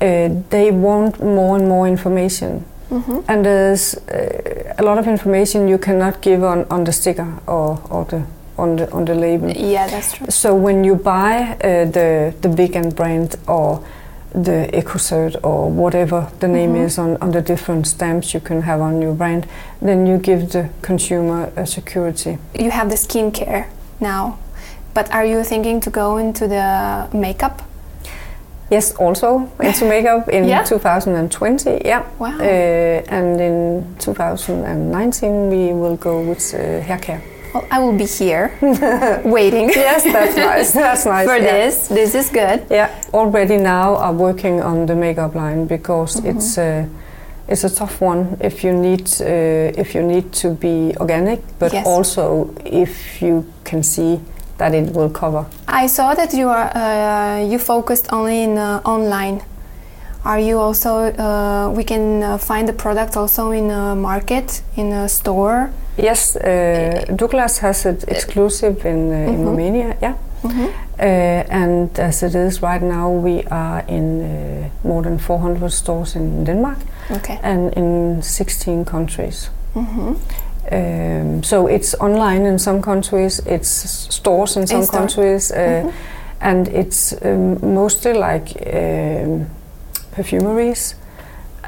Uh, 0.00 0.28
they 0.50 0.70
want 0.70 1.20
more 1.22 1.56
and 1.56 1.68
more 1.68 1.88
information, 1.88 2.64
hmm 2.90 3.20
and 3.28 3.44
there's 3.44 3.94
uh, 3.94 4.74
a 4.78 4.82
lot 4.82 4.98
of 4.98 5.06
information 5.06 5.68
you 5.68 5.78
cannot 5.78 6.20
give 6.20 6.42
on, 6.44 6.64
on 6.70 6.84
the 6.84 6.92
sticker 6.92 7.26
or, 7.46 7.78
or 7.90 8.04
the 8.04 8.22
on 8.58 8.76
the 8.76 8.90
on 8.92 9.04
the 9.04 9.14
label. 9.14 9.50
Yeah, 9.50 9.86
that's 9.88 10.12
true. 10.12 10.26
So 10.30 10.54
when 10.54 10.84
you 10.84 10.94
buy 10.96 11.56
uh, 11.64 11.90
the 11.90 12.34
the 12.42 12.48
vegan 12.48 12.90
brand 12.90 13.36
or 13.46 13.80
the 14.34 14.68
EcoCert 14.72 15.36
or 15.44 15.70
whatever 15.70 16.26
the 16.40 16.48
name 16.48 16.74
Mhm. 16.74 16.84
is 16.86 16.98
on, 16.98 17.16
on 17.20 17.30
the 17.30 17.40
different 17.40 17.86
stamps 17.86 18.34
you 18.34 18.40
can 18.40 18.62
have 18.62 18.80
on 18.80 19.00
your 19.02 19.14
brand, 19.14 19.46
then 19.80 20.06
you 20.06 20.18
give 20.18 20.48
the 20.50 20.68
consumer 20.82 21.50
a 21.56 21.64
security. 21.66 22.38
You 22.58 22.70
have 22.72 22.88
the 22.90 22.96
skincare 22.96 23.64
now, 24.00 24.36
but 24.94 25.10
are 25.12 25.24
you 25.26 25.42
thinking 25.44 25.80
to 25.80 25.90
go 25.90 26.16
into 26.18 26.46
the 26.48 27.08
makeup? 27.12 27.62
Yes, 28.70 28.94
also 28.96 29.48
into 29.60 29.84
makeup 29.84 30.28
in 30.28 30.44
Yeah? 30.48 30.64
2020. 30.64 31.82
Yeah. 31.84 32.02
Wow. 32.18 32.38
Uh, 32.38 32.42
and 33.08 33.40
in 33.40 33.84
2019 33.98 35.50
we 35.50 35.72
will 35.72 35.96
go 35.96 36.20
with 36.20 36.54
uh, 36.54 36.80
hair 36.80 36.98
care. 36.98 37.22
well, 37.54 37.64
I 37.70 37.78
will 37.78 37.96
be 37.96 38.06
here 38.06 38.50
waiting 39.24 39.68
Yes, 39.68 40.02
that's 40.04 40.36
nice. 40.36 40.72
That's 40.82 41.04
nice. 41.06 41.26
for 41.28 41.36
yeah. 41.36 41.52
this. 41.52 41.88
This 41.88 42.14
is 42.14 42.30
good. 42.30 42.62
Yeah, 42.70 42.88
already 43.12 43.58
now 43.58 43.96
are 43.96 44.12
working 44.12 44.60
on 44.62 44.86
the 44.86 44.94
makeup 44.94 45.34
line 45.34 45.66
because 45.66 46.20
Mhm. 46.20 46.30
it's 46.36 46.58
a 46.58 46.86
it's 47.48 47.64
a 47.64 47.68
tough 47.68 48.00
one 48.00 48.36
if 48.40 48.64
you 48.64 48.72
need 48.72 49.06
uh, 49.20 49.80
if 49.80 49.94
you 49.94 50.02
need 50.02 50.32
to 50.42 50.48
be 50.54 50.94
organic, 50.98 51.40
but 51.58 51.72
Yes. 51.72 51.86
also 51.86 52.48
if 52.64 53.22
you 53.22 53.44
can 53.64 53.82
see 53.82 54.18
that 54.58 54.74
it 54.74 54.92
will 54.94 55.10
cover. 55.10 55.44
I 55.68 55.86
saw 55.88 56.14
that 56.14 56.32
you 56.32 56.48
are 56.48 56.70
uh, 56.76 57.40
you 57.52 57.58
focused 57.58 58.12
only 58.12 58.42
in 58.42 58.58
uh, 58.58 58.80
online. 58.84 59.40
Are 60.24 60.38
you 60.40 60.58
also? 60.58 60.90
Uh, 61.18 61.70
we 61.76 61.84
can 61.84 62.22
uh, 62.22 62.38
find 62.38 62.66
the 62.68 62.72
product 62.72 63.16
also 63.16 63.50
in 63.50 63.70
a 63.70 63.94
market, 63.94 64.62
in 64.76 64.92
a 64.92 65.08
store. 65.08 65.70
Yes, 65.98 66.36
uh, 66.36 67.04
Douglas 67.16 67.58
has 67.58 67.84
it 67.86 68.04
exclusive 68.08 68.84
in 68.88 69.12
uh, 69.12 69.30
in 69.32 69.38
Mhm. 69.38 69.46
Romania. 69.46 69.96
Yeah. 70.02 70.14
Uh, 70.44 71.42
and 71.50 71.98
as 71.98 72.22
it 72.22 72.34
is 72.34 72.62
right 72.62 72.82
now, 72.82 73.10
we 73.10 73.42
are 73.50 73.82
in 73.88 74.20
uh, 74.22 74.88
more 74.88 75.02
than 75.02 75.18
400 75.18 75.70
stores 75.72 76.14
in 76.16 76.44
Denmark 76.44 76.78
Okay. 77.10 77.38
and 77.42 77.72
in 77.76 78.22
16 78.22 78.84
countries. 78.84 79.50
hmm 79.74 80.14
Um, 80.74 81.42
so 81.42 81.66
it's 81.66 81.94
online 82.00 82.46
in 82.48 82.58
some 82.58 82.80
countries, 82.82 83.40
it's 83.46 83.68
stores 84.14 84.56
in 84.56 84.66
some 84.66 84.80
In 84.80 84.86
countries, 84.88 85.50
uh, 85.52 85.56
Mhm. 85.58 85.92
and 86.40 86.68
it's 86.68 87.14
um, 87.24 87.58
mostly 87.74 88.12
like 88.12 88.52
um, 88.66 89.46
perfumeries 90.16 90.94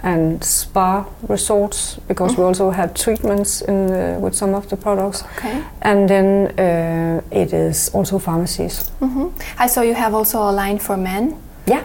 and 0.02 0.44
spa 0.44 1.04
resorts 1.28 1.98
because 2.08 2.36
we 2.36 2.42
Mhm. 2.42 2.48
also 2.48 2.70
have 2.70 2.88
treatments 2.94 3.62
in 3.62 3.86
the, 3.86 4.16
with 4.20 4.34
some 4.34 4.56
of 4.56 4.66
the 4.68 4.76
products, 4.76 5.24
Okay. 5.38 5.58
and 5.82 6.08
then 6.08 6.26
uh, 6.58 7.20
it 7.42 7.52
is 7.52 7.90
also 7.94 8.18
pharmacies. 8.18 8.90
hmm 9.00 9.28
I 9.58 9.68
saw 9.68 9.82
you 9.82 9.94
have 9.94 10.14
also 10.16 10.38
a 10.38 10.52
line 10.52 10.78
for 10.78 10.96
men. 10.96 11.34
Yeah, 11.66 11.82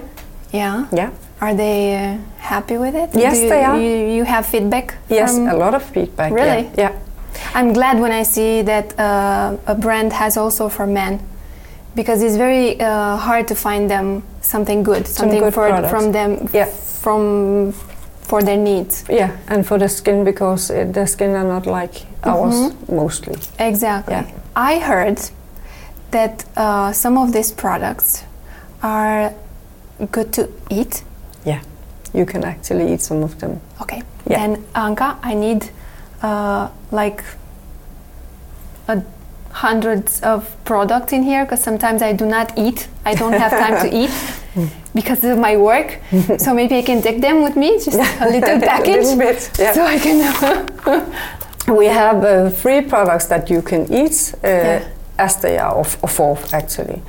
Yeah. 0.53 0.85
yeah, 0.91 1.09
Are 1.41 1.55
they 1.55 1.95
uh, 1.95 2.17
happy 2.39 2.77
with 2.77 2.95
it? 2.95 3.09
Yes, 3.15 3.39
you, 3.39 3.49
they 3.49 3.63
are. 3.65 3.77
You, 3.79 4.15
you 4.17 4.25
have 4.25 4.43
feedback. 4.45 4.93
yes, 5.09 5.37
a 5.37 5.53
lot 5.57 5.73
of 5.73 5.81
feedback. 5.83 6.31
yeah, 6.31 6.43
Really? 6.45 6.69
Yeah. 6.77 6.91
I'm 7.55 7.73
glad 7.73 7.99
when 7.99 8.11
I 8.11 8.23
see 8.23 8.61
that 8.63 8.97
uh, 8.99 9.57
a 9.67 9.75
brand 9.75 10.13
has 10.13 10.37
also 10.37 10.69
for 10.69 10.87
men, 10.87 11.19
because 11.95 12.21
it's 12.23 12.37
very 12.37 12.79
uh, 12.79 13.17
hard 13.17 13.47
to 13.47 13.55
find 13.55 13.89
them 13.89 14.23
something 14.41 14.83
good, 14.83 15.07
something 15.07 15.39
good 15.39 15.53
for 15.53 15.87
from 15.89 16.11
them, 16.11 16.47
Yeah. 16.53 16.65
from 17.01 17.73
for 18.21 18.41
their 18.41 18.57
needs. 18.57 19.03
Yeah, 19.09 19.31
and 19.47 19.65
for 19.65 19.77
the 19.77 19.89
skin 19.89 20.23
because 20.23 20.69
it, 20.69 20.93
the 20.93 21.05
skin 21.05 21.35
are 21.35 21.43
not 21.43 21.65
like 21.65 22.05
ours 22.23 22.55
Mhm. 22.55 22.89
mostly. 22.95 23.35
Exactly. 23.59 24.13
Yeah. 24.15 24.25
I 24.55 24.79
heard 24.79 25.19
that 26.11 26.45
uh, 26.57 26.91
some 26.93 27.17
of 27.17 27.31
these 27.33 27.51
products 27.51 28.23
are 28.83 29.33
good 30.11 30.31
to 30.33 30.47
eat. 30.69 31.03
Yeah, 31.45 31.59
you 32.13 32.25
can 32.25 32.43
actually 32.43 32.93
eat 32.93 33.01
some 33.01 33.23
of 33.23 33.37
them. 33.39 33.59
Okay. 33.81 34.01
Yeah. 34.29 34.39
Then 34.39 34.63
Anka, 34.75 35.15
I 35.23 35.33
need 35.35 35.69
uh, 36.21 36.69
like 36.91 37.23
a 38.87 39.01
hundreds 39.51 40.21
of 40.21 40.55
products 40.63 41.11
in 41.13 41.23
here 41.23 41.43
because 41.45 41.61
sometimes 41.63 42.01
I 42.01 42.13
do 42.13 42.25
not 42.25 42.57
eat. 42.57 42.87
I 43.05 43.15
don't 43.15 43.33
have 43.33 43.51
time 43.51 43.89
to 43.89 43.95
eat 43.95 44.11
because 44.95 45.23
of 45.23 45.37
my 45.37 45.57
work. 45.57 45.99
so 46.37 46.53
maybe 46.53 46.77
I 46.77 46.81
can 46.81 47.01
take 47.01 47.21
them 47.21 47.43
with 47.43 47.55
me, 47.55 47.77
just 47.79 47.99
a 48.21 48.29
little 48.29 48.59
package, 48.59 49.05
a 49.05 49.15
little 49.15 49.17
bit. 49.17 49.51
Yeah. 49.59 49.73
so 49.73 49.83
I 49.83 49.99
can. 49.99 51.75
we 51.77 51.85
have 51.87 52.23
uh, 52.23 52.49
three 52.49 52.81
products 52.81 53.25
that 53.27 53.49
you 53.49 53.61
can 53.61 53.91
eat 53.91 54.33
uh, 54.43 54.47
Yeah. 54.47 54.87
as 55.17 55.37
they 55.41 55.57
are, 55.57 55.73
or, 55.73 55.85
or 56.01 56.09
four 56.09 56.37
actually. 56.53 57.01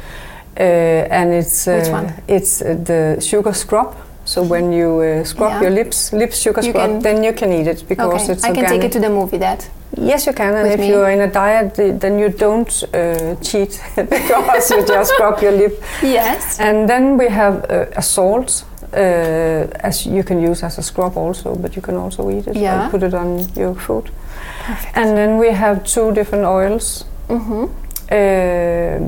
Uh, 0.58 0.62
and 1.10 1.32
it's 1.32 1.66
uh, 1.66 1.78
Which 1.78 1.88
one? 1.92 2.12
it's 2.28 2.60
uh, 2.60 2.74
the 2.84 3.20
sugar 3.20 3.52
scrub. 3.54 3.94
So 4.32 4.42
when 4.42 4.72
you 4.72 4.88
uh, 5.00 5.24
scrub 5.24 5.50
Yeah. 5.52 5.60
your 5.62 5.70
lips, 5.70 6.12
lips 6.12 6.36
sugar 6.44 6.62
You 6.62 6.72
scrub, 6.72 6.84
can- 6.90 7.02
then 7.02 7.22
you 7.24 7.32
can 7.40 7.52
eat 7.52 7.66
it 7.66 7.84
because 7.88 8.22
okay, 8.22 8.32
it's 8.32 8.44
I 8.44 8.52
can 8.54 8.64
take 8.72 8.84
it 8.86 8.92
to 8.92 9.00
the 9.00 9.08
movie. 9.10 9.38
That 9.38 9.68
yes, 10.10 10.26
you 10.26 10.32
can. 10.34 10.54
And 10.54 10.62
with 10.62 10.72
if 10.72 10.80
me. 10.80 10.88
you're 10.88 11.10
in 11.10 11.20
a 11.20 11.26
diet, 11.30 11.74
then 12.00 12.18
you 12.18 12.28
don't 12.28 12.72
uh, 12.94 13.34
cheat 13.42 13.80
because 13.96 14.70
you 14.74 14.82
just 14.94 15.10
scrub 15.14 15.42
your 15.42 15.52
lip. 15.52 15.74
yes. 16.02 16.58
And 16.60 16.88
then 16.88 17.18
we 17.18 17.28
have 17.30 17.54
uh, 17.70 17.98
a 17.98 18.02
salt, 18.02 18.64
uh, 18.94 19.86
as 19.88 20.06
you 20.06 20.22
can 20.24 20.40
use 20.50 20.62
as 20.66 20.78
a 20.78 20.82
scrub 20.82 21.16
also, 21.16 21.54
but 21.54 21.76
you 21.76 21.82
can 21.82 21.96
also 21.96 22.30
eat 22.30 22.46
it 22.46 22.56
Yeah. 22.56 22.82
and 22.82 22.90
put 22.90 23.02
it 23.02 23.14
on 23.14 23.44
your 23.56 23.74
food. 23.74 24.10
Perfect. 24.66 24.96
And 24.96 25.16
then 25.16 25.38
we 25.38 25.52
have 25.52 25.84
two 25.84 26.12
different 26.14 26.44
oils. 26.46 27.04
Mm-hmm 27.28 27.64
Uh, 28.12 28.98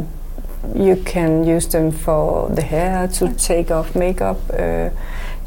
you 0.74 0.96
can 1.04 1.44
use 1.56 1.68
them 1.68 1.92
for 1.92 2.48
the 2.56 2.62
hair 2.62 3.08
to 3.08 3.28
take 3.48 3.70
off 3.74 3.94
makeup. 3.94 4.36
Uh, 4.50 4.88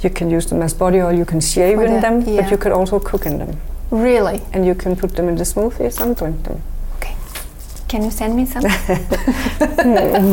you 0.01 0.09
can 0.09 0.29
use 0.29 0.45
them 0.47 0.61
as 0.61 0.73
body 0.73 1.01
oil. 1.01 1.11
You 1.13 1.25
can 1.25 1.39
shave 1.41 1.77
For 1.77 1.85
in 1.85 1.93
the- 1.95 2.01
them, 2.01 2.21
yeah. 2.21 2.41
but 2.41 2.51
you 2.51 2.57
could 2.57 2.71
also 2.71 2.99
cook 2.99 3.25
in 3.25 3.37
them. 3.39 3.59
Really? 3.91 4.41
And 4.53 4.65
you 4.65 4.75
can 4.75 4.95
put 4.95 5.15
them 5.15 5.27
in 5.29 5.35
the 5.35 5.43
smoothies 5.45 5.99
and 6.01 6.15
drink 6.15 6.43
them. 6.43 6.61
Okay. 6.97 7.15
Can 7.87 8.03
you 8.03 8.11
send 8.11 8.35
me 8.35 8.45
some? 8.45 8.63
But 9.59 9.69
hmm. 9.81 9.93
when, 9.93 10.23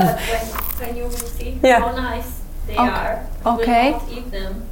when 0.81 0.97
you 0.97 1.05
will 1.05 1.11
see 1.11 1.59
Yeah. 1.63 1.81
how 1.81 1.93
nice 1.95 2.41
they 2.67 2.75
Okay. 2.75 2.83
are, 2.91 3.27
you 3.45 3.51
Okay. 3.53 3.93
will 3.93 4.01
not 4.01 4.11
eat 4.13 4.31
them. 4.31 4.63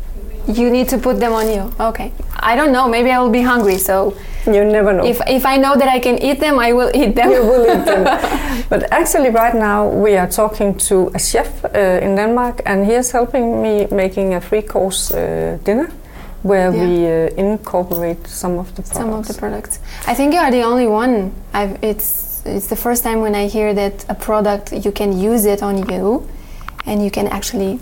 You 0.47 0.71
need 0.71 0.89
to 0.89 0.99
put 0.99 1.19
them 1.21 1.33
on 1.33 1.47
you. 1.49 1.73
Okay. 1.79 2.13
I 2.41 2.57
don't 2.57 2.73
know. 2.73 2.89
Maybe 2.89 3.11
I 3.11 3.19
will 3.21 3.31
be 3.31 3.43
hungry. 3.43 3.79
So 3.79 4.15
You 4.47 4.65
never 4.65 4.93
know. 4.93 5.05
if 5.05 5.21
if 5.29 5.45
I 5.47 5.57
know 5.57 5.75
that 5.77 5.89
I 5.97 6.01
can 6.01 6.19
eat 6.19 6.41
them, 6.41 6.59
I 6.59 6.73
will 6.73 6.91
eat 6.95 7.15
them. 7.15 7.31
you 7.31 7.43
will 7.43 7.65
eat 7.67 7.85
them. 7.85 8.05
But 8.69 8.83
actually, 8.91 9.31
right 9.31 9.55
now 9.55 9.87
we 10.05 10.17
are 10.19 10.29
talking 10.29 10.75
to 10.89 11.11
a 11.15 11.19
chef 11.19 11.49
uh, 11.65 12.05
in 12.05 12.17
Denmark, 12.17 12.63
and 12.67 12.87
he 12.87 12.95
is 12.99 13.13
helping 13.13 13.63
me 13.63 13.87
making 13.91 14.35
a 14.35 14.41
three-course 14.41 15.15
uh, 15.15 15.19
dinner, 15.65 15.89
where 16.43 16.71
Yeah. 16.73 16.85
we 16.85 17.07
uh, 17.07 17.49
incorporate 17.49 18.27
some 18.29 18.59
of 18.59 18.67
the 18.75 18.83
products. 18.83 18.97
some 18.99 19.13
of 19.19 19.27
the 19.27 19.35
products. 19.35 19.79
I 20.11 20.15
think 20.15 20.33
you 20.35 20.41
are 20.41 20.51
the 20.51 20.65
only 20.65 20.87
one. 20.87 21.31
I've, 21.55 21.77
it's 21.83 22.43
it's 22.47 22.67
the 22.67 22.77
first 22.77 23.03
time 23.05 23.21
when 23.21 23.35
I 23.35 23.47
hear 23.49 23.75
that 23.75 24.05
a 24.09 24.15
product 24.15 24.73
you 24.85 24.93
can 24.93 25.13
use 25.33 25.45
it 25.53 25.63
on 25.63 25.77
you, 25.93 26.23
and 26.87 27.01
you 27.05 27.11
can 27.11 27.27
actually 27.29 27.79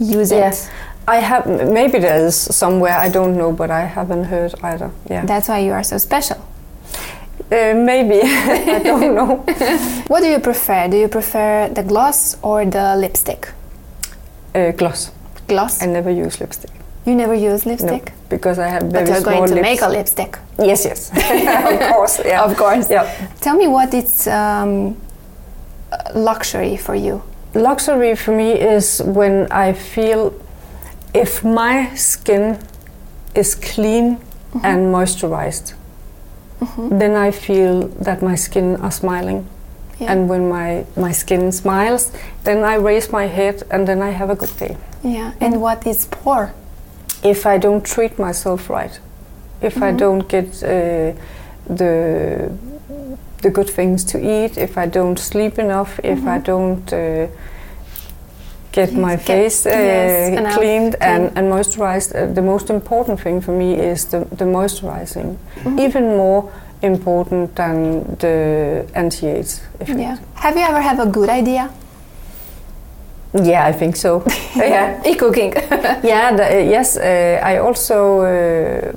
use 0.00 0.34
Yeah. 0.34 0.48
it. 0.50 0.70
I 1.08 1.16
have 1.16 1.46
maybe 1.46 1.98
there 1.98 2.26
is 2.26 2.36
somewhere 2.36 2.96
I 2.98 3.08
don't 3.08 3.36
know, 3.36 3.52
but 3.52 3.70
I 3.70 3.80
haven't 3.86 4.24
heard 4.24 4.54
either. 4.62 4.90
Yeah, 5.10 5.24
That's 5.26 5.48
why 5.48 5.58
you 5.58 5.72
are 5.72 5.82
so 5.84 5.98
special. 5.98 6.36
uh, 7.50 7.74
maybe 7.74 8.20
I 8.22 8.80
don't 8.82 9.14
know. 9.14 9.44
What 10.08 10.20
do 10.20 10.28
you 10.28 10.38
prefer? 10.40 10.88
Do 10.88 10.96
you 10.96 11.08
prefer 11.08 11.68
the 11.74 11.82
gloss 11.82 12.36
or 12.42 12.64
the 12.64 12.96
lipstick? 12.96 13.48
Uh, 14.54 14.70
gloss. 14.72 15.10
Gloss. 15.48 15.82
I 15.82 15.86
never 15.86 16.10
use 16.10 16.40
lipstick. 16.40 16.70
you 17.06 17.14
never 17.14 17.34
use 17.34 17.66
lipstick, 17.66 18.04
No, 18.06 18.12
because 18.28 18.58
I 18.60 18.68
have 18.68 18.82
very 18.82 19.04
but 19.06 19.12
you're 19.12 19.22
going 19.24 19.48
to 19.48 19.54
lips. 19.54 19.62
make 19.70 19.82
a 19.82 19.88
lipstick. 19.88 20.38
Yes, 20.58 20.84
yes, 20.84 21.10
of 21.80 21.80
course. 21.94 22.20
Yeah. 22.24 22.44
Of 22.44 22.56
course. 22.56 22.88
Yeah. 22.90 23.06
Tell 23.40 23.56
me 23.56 23.66
what 23.66 23.92
it's 23.94 24.26
um, 24.28 24.96
luxury 26.14 26.76
for 26.76 26.94
you. 26.94 27.22
Luxury 27.54 28.14
for 28.16 28.32
me 28.36 28.52
is 28.52 29.02
when 29.04 29.46
I 29.50 29.72
feel 29.72 30.32
if 31.14 31.44
my 31.44 31.94
skin 31.94 32.58
is 33.34 33.54
clean 33.54 34.18
Mm-hmm. 34.52 34.66
and 34.66 34.92
moisturized, 34.94 35.72
then 36.90 37.16
I 37.16 37.30
feel 37.30 37.88
that 38.04 38.20
my 38.20 38.34
skin 38.34 38.76
are 38.82 38.90
smiling. 38.90 39.46
Yeah. 39.98 40.12
And 40.12 40.28
when 40.28 40.50
my, 40.50 40.84
my 40.94 41.12
skin 41.12 41.52
smiles, 41.52 42.12
then 42.44 42.62
I 42.62 42.74
raise 42.74 43.10
my 43.10 43.28
head 43.28 43.62
and 43.70 43.88
then 43.88 44.02
I 44.02 44.10
have 44.10 44.28
a 44.28 44.34
good 44.36 44.54
day. 44.58 44.76
yeah. 45.02 45.32
And 45.40 45.62
what 45.62 45.86
is 45.86 46.04
poor? 46.10 46.52
If 47.24 47.46
I 47.46 47.56
don't 47.56 47.82
treat 47.82 48.18
myself 48.18 48.68
right, 48.68 49.00
if 49.62 49.76
I 49.82 49.90
Mhm. 49.92 49.96
don't 49.98 50.28
get 50.28 50.62
uh, 50.62 51.12
the 51.66 52.50
the 53.42 53.50
good 53.50 53.70
things 53.70 54.04
to 54.04 54.18
eat, 54.18 54.58
if 54.58 54.76
I 54.76 54.86
don't 54.86 55.18
sleep 55.18 55.58
enough, 55.58 55.98
if 56.04 56.18
I 56.26 56.38
Mhm. 56.38 56.44
don't 56.44 56.92
uh, 56.92 57.26
get 58.72 58.92
my 58.92 59.16
get- 59.16 59.24
face 59.26 59.66
uh, 59.66 59.70
yes, 59.70 60.54
cleaned 60.56 60.96
and, 61.00 61.22
clean. 61.30 61.38
and 61.38 61.52
moisturized, 61.52 62.14
uh, 62.14 62.32
the 62.34 62.42
most 62.42 62.70
important 62.70 63.20
thing 63.20 63.40
for 63.40 63.52
me 63.52 63.74
is 63.74 64.04
the, 64.06 64.18
the 64.38 64.44
moisturizing. 64.44 65.36
Mhm. 65.64 65.78
Even 65.80 66.16
more 66.16 66.44
important 66.82 67.54
than 67.54 68.02
the 68.18 68.84
anti-age 68.94 69.52
effect. 69.80 69.98
Yeah. 70.00 70.16
Have 70.34 70.56
you 70.56 70.62
ever 70.66 70.80
have 70.80 70.98
a 71.00 71.06
good 71.06 71.28
idea? 71.28 71.68
Yeah, 73.34 73.66
I 73.68 73.72
think 73.72 73.96
so. 73.96 74.22
yeah, 74.56 75.00
Ecooking. 75.04 75.54
yeah. 76.04 76.36
The, 76.36 76.44
uh, 76.44 76.58
yes, 76.70 76.96
uh, 76.96 77.40
I 77.42 77.58
also 77.58 78.20
uh, 78.20 78.92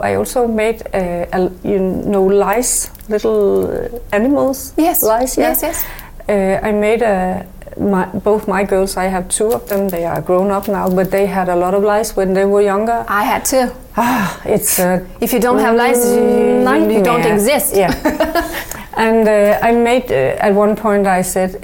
I 0.00 0.14
also 0.16 0.46
made 0.48 0.82
uh, 0.94 1.26
a, 1.32 1.50
you 1.64 1.78
know 2.06 2.24
lice, 2.24 2.90
little 3.08 3.66
uh, 3.70 3.88
animals. 4.12 4.72
yes. 4.76 5.02
Lice, 5.02 5.36
yeah. 5.40 5.48
Yes, 5.50 5.62
yes. 5.62 5.84
Uh, 6.28 6.66
I 6.68 6.72
made 6.72 7.02
a. 7.02 7.46
My, 7.80 8.06
both 8.06 8.48
my 8.48 8.64
girls, 8.64 8.96
I 8.96 9.04
have 9.04 9.28
two 9.28 9.52
of 9.52 9.68
them. 9.68 9.88
They 9.88 10.04
are 10.04 10.20
grown 10.20 10.50
up 10.50 10.68
now, 10.68 10.88
but 10.90 11.10
they 11.10 11.26
had 11.26 11.48
a 11.48 11.56
lot 11.56 11.74
of 11.74 11.82
lice 11.82 12.16
when 12.16 12.34
they 12.34 12.44
were 12.44 12.62
younger. 12.62 13.04
I 13.08 13.22
had 13.24 13.44
to. 13.46 13.72
Ah, 13.96 14.40
it's 14.44 14.78
If 15.20 15.32
you 15.32 15.40
don't 15.40 15.58
have 15.58 15.76
lice, 15.76 16.04
you, 16.14 16.94
you- 16.96 17.02
don't 17.04 17.24
exist. 17.26 17.74
Yeah. 17.76 17.92
and 18.96 19.28
uh, 19.28 19.58
I 19.62 19.72
made, 19.72 20.10
uh, 20.10 20.36
at 20.46 20.54
one 20.54 20.76
point, 20.76 21.06
I 21.06 21.22
said, 21.22 21.56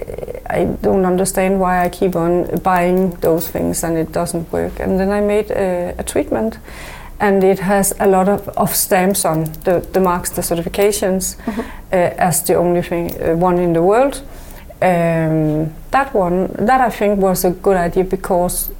I 0.50 0.64
don't 0.82 1.04
understand 1.04 1.58
why 1.60 1.84
I 1.84 1.88
keep 1.88 2.16
on 2.16 2.44
buying 2.62 3.10
those 3.20 3.48
things 3.50 3.84
and 3.84 3.96
it 3.96 4.12
doesn't 4.12 4.52
work. 4.52 4.80
And 4.80 4.98
then 5.00 5.10
I 5.10 5.20
made 5.20 5.50
a, 5.50 5.94
a 5.98 6.02
treatment. 6.02 6.58
And 7.20 7.44
it 7.44 7.60
has 7.60 7.94
a 8.00 8.06
lot 8.06 8.28
of, 8.28 8.48
of 8.56 8.74
stamps 8.74 9.24
on 9.24 9.44
the, 9.64 9.86
the 9.92 10.00
marks, 10.00 10.30
the 10.30 10.42
certifications, 10.42 11.36
Mhm. 11.46 11.60
uh, 11.92 11.96
as 12.18 12.42
the 12.42 12.54
only 12.56 12.82
thing, 12.82 13.10
uh, 13.22 13.36
one 13.36 13.58
in 13.62 13.72
the 13.72 13.82
world. 13.82 14.20
Um, 14.82 15.72
that 15.92 16.12
one, 16.14 16.48
that 16.66 16.80
I 16.80 16.90
think 16.90 17.18
was 17.20 17.44
a 17.44 17.50
good 17.50 17.76
idea 17.76 18.04
because 18.04 18.70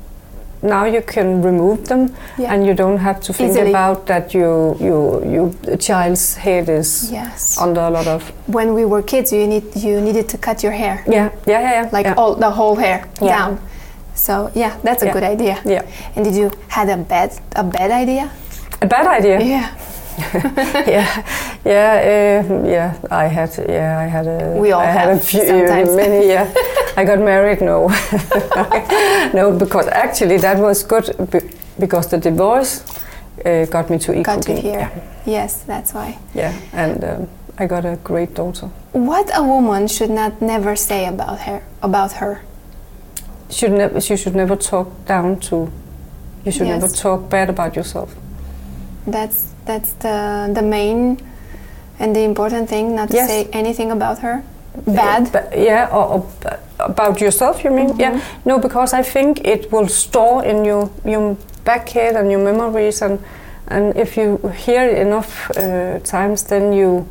now 0.62 0.84
you 0.84 1.02
can 1.02 1.42
remove 1.42 1.86
them 1.88 2.14
Yeah. 2.38 2.52
and 2.52 2.66
you 2.66 2.74
don't 2.74 2.98
have 2.98 3.20
to 3.20 3.32
think 3.32 3.50
Easily. 3.50 3.70
about 3.70 4.06
that 4.06 4.34
you, 4.34 4.76
you, 4.80 5.22
you, 5.24 5.76
child's 5.76 6.34
head 6.36 6.68
is 6.68 7.10
yes. 7.12 7.58
under 7.58 7.80
a 7.80 7.90
lot 7.90 8.06
of 8.06 8.22
When 8.46 8.74
we 8.74 8.84
were 8.84 9.02
kids, 9.02 9.32
you 9.32 9.46
need 9.46 9.64
you 9.76 10.00
needed 10.00 10.28
to 10.30 10.38
cut 10.38 10.62
your 10.62 10.72
hair, 10.72 11.02
yeah 11.06 11.30
yeah 11.46 11.60
yeah, 11.60 11.70
yeah 11.82 11.88
like 11.92 12.06
yeah. 12.06 12.14
all 12.16 12.34
the 12.34 12.50
whole 12.50 12.76
hair 12.76 13.08
down. 13.20 13.58
So 14.14 14.50
yeah, 14.54 14.76
that's 14.82 15.02
a 15.02 15.10
good 15.12 15.22
idea. 15.24 15.60
yeah 15.64 15.82
And 16.16 16.24
did 16.24 16.34
you 16.34 16.50
had 16.68 16.88
a 16.88 16.96
bad 16.96 17.30
a 17.56 17.62
bad 17.64 17.90
idea? 17.90 18.30
a 18.82 18.86
bad 18.86 19.06
idea 19.06 19.40
Yeah. 19.40 19.68
yeah 20.86 21.24
yeah 21.64 22.44
um, 22.48 22.64
yeah 22.64 22.94
I 23.10 23.24
had 23.26 23.50
yeah 23.68 23.98
I 23.98 24.06
had 24.06 24.26
a 24.26 24.54
We 24.60 24.72
all 24.72 24.80
I 24.80 24.86
had 24.86 25.08
a 25.16 25.18
few 25.20 25.44
sometimes. 25.46 25.94
many 26.02 26.28
yeah 26.28 26.52
I 26.96 27.04
got 27.04 27.18
married 27.18 27.60
no 27.60 27.88
no 29.34 29.52
because 29.58 29.86
actually 29.88 30.38
that 30.38 30.58
was 30.58 30.82
good 30.82 31.06
because 31.78 32.08
the 32.08 32.18
divorce 32.18 32.82
uh, 33.44 33.66
got 33.66 33.90
me 33.90 33.98
to 33.98 34.12
eat 34.18 34.24
Got 34.26 34.42
to 34.42 34.54
here. 34.54 34.78
yeah, 34.80 34.90
Yes, 35.26 35.62
that's 35.66 35.92
why. 35.94 36.18
yeah 36.34 36.52
and 36.72 37.04
um, 37.04 37.28
I 37.58 37.66
got 37.66 37.84
a 37.84 37.96
great 38.04 38.34
daughter 38.34 38.68
What 38.92 39.30
a 39.34 39.42
woman 39.42 39.88
should 39.88 40.10
not 40.10 40.40
never 40.40 40.76
say 40.76 41.06
about 41.06 41.38
her 41.40 41.62
about 41.82 42.12
her. 42.12 42.40
should 43.50 43.72
never 43.72 43.98
you 43.98 44.16
should 44.16 44.34
never 44.36 44.56
talk 44.56 44.88
down 45.06 45.38
to 45.48 45.70
you 46.44 46.52
should 46.52 46.66
never 46.68 46.88
talk 46.88 47.28
bad 47.30 47.48
about 47.50 47.74
yourself 47.76 48.14
That's 49.06 49.44
that's 49.66 49.92
the 50.00 50.50
the 50.54 50.62
main 50.62 51.18
and 52.00 52.14
the 52.14 52.22
important 52.24 52.68
thing. 52.68 52.94
Not 52.94 53.08
to 53.10 53.16
Yes. 53.16 53.28
say 53.28 53.48
anything 53.52 53.90
about 53.92 54.18
her. 54.18 54.42
Bad. 54.86 55.34
Uh, 55.34 55.40
yeah 55.56 55.88
or, 55.92 56.04
or 56.14 56.26
about 56.78 57.20
yourself 57.20 57.62
you 57.64 57.70
mean 57.70 57.88
yeah 58.00 58.12
Mhm. 58.14 58.20
no 58.44 58.58
because 58.58 58.92
i 59.00 59.02
think 59.04 59.38
it 59.44 59.70
will 59.72 59.88
store 59.88 60.44
in 60.50 60.64
your 60.64 60.88
your 61.04 61.36
back 61.64 61.88
head 61.94 62.16
and 62.16 62.30
your 62.30 62.42
memories 62.42 63.02
and 63.02 63.18
and 63.70 63.96
if 63.96 64.16
you 64.16 64.38
hear 64.66 64.82
it 64.90 64.98
enough 64.98 65.50
uh, 65.56 65.98
times 66.02 66.42
then 66.42 66.72
you 66.72 67.04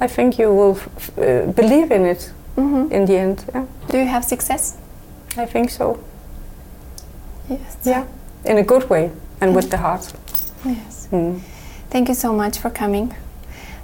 i 0.00 0.08
think 0.08 0.38
you 0.38 0.54
will 0.54 0.76
f- 0.76 1.10
uh, 1.18 1.52
believe 1.52 1.94
in 1.94 2.06
it 2.06 2.32
Mhm. 2.56 2.90
in 2.90 3.04
the 3.06 3.18
end 3.18 3.44
yeah 3.54 3.64
Do 3.90 3.98
you 3.98 4.06
have 4.08 4.22
success? 4.24 4.74
i 5.42 5.46
think 5.46 5.70
so 5.70 5.96
Yes. 7.50 7.76
yeah 7.84 8.04
in 8.44 8.58
a 8.58 8.62
good 8.62 8.88
way 8.90 9.10
and 9.40 9.54
with 9.54 9.68
the 9.70 9.76
heart 9.76 10.12
Yes. 10.64 10.91
Mm. 11.12 11.40
Thank 11.90 12.08
you 12.08 12.14
so 12.14 12.32
much 12.32 12.58
for 12.58 12.70
coming. 12.70 13.14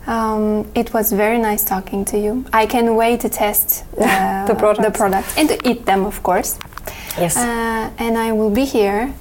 Um, 0.06 0.64
it 0.74 0.94
was 0.94 1.12
very 1.12 1.38
nice 1.38 1.62
talking 1.64 2.04
to 2.06 2.18
you. 2.18 2.44
I 2.52 2.64
can 2.66 2.94
wait 2.96 3.20
to 3.20 3.28
test 3.28 3.84
uh, 4.00 4.46
The 4.46 4.54
product. 4.54 4.82
the 4.82 4.90
products 4.98 5.36
and 5.36 5.48
to 5.50 5.56
eat 5.68 5.84
them, 5.84 6.06
of 6.06 6.22
course. 6.22 6.58
yes 7.18 7.36
Uh, 7.36 7.90
and 7.98 8.16
I 8.16 8.32
will 8.32 8.50
be 8.50 8.64
here 8.64 9.12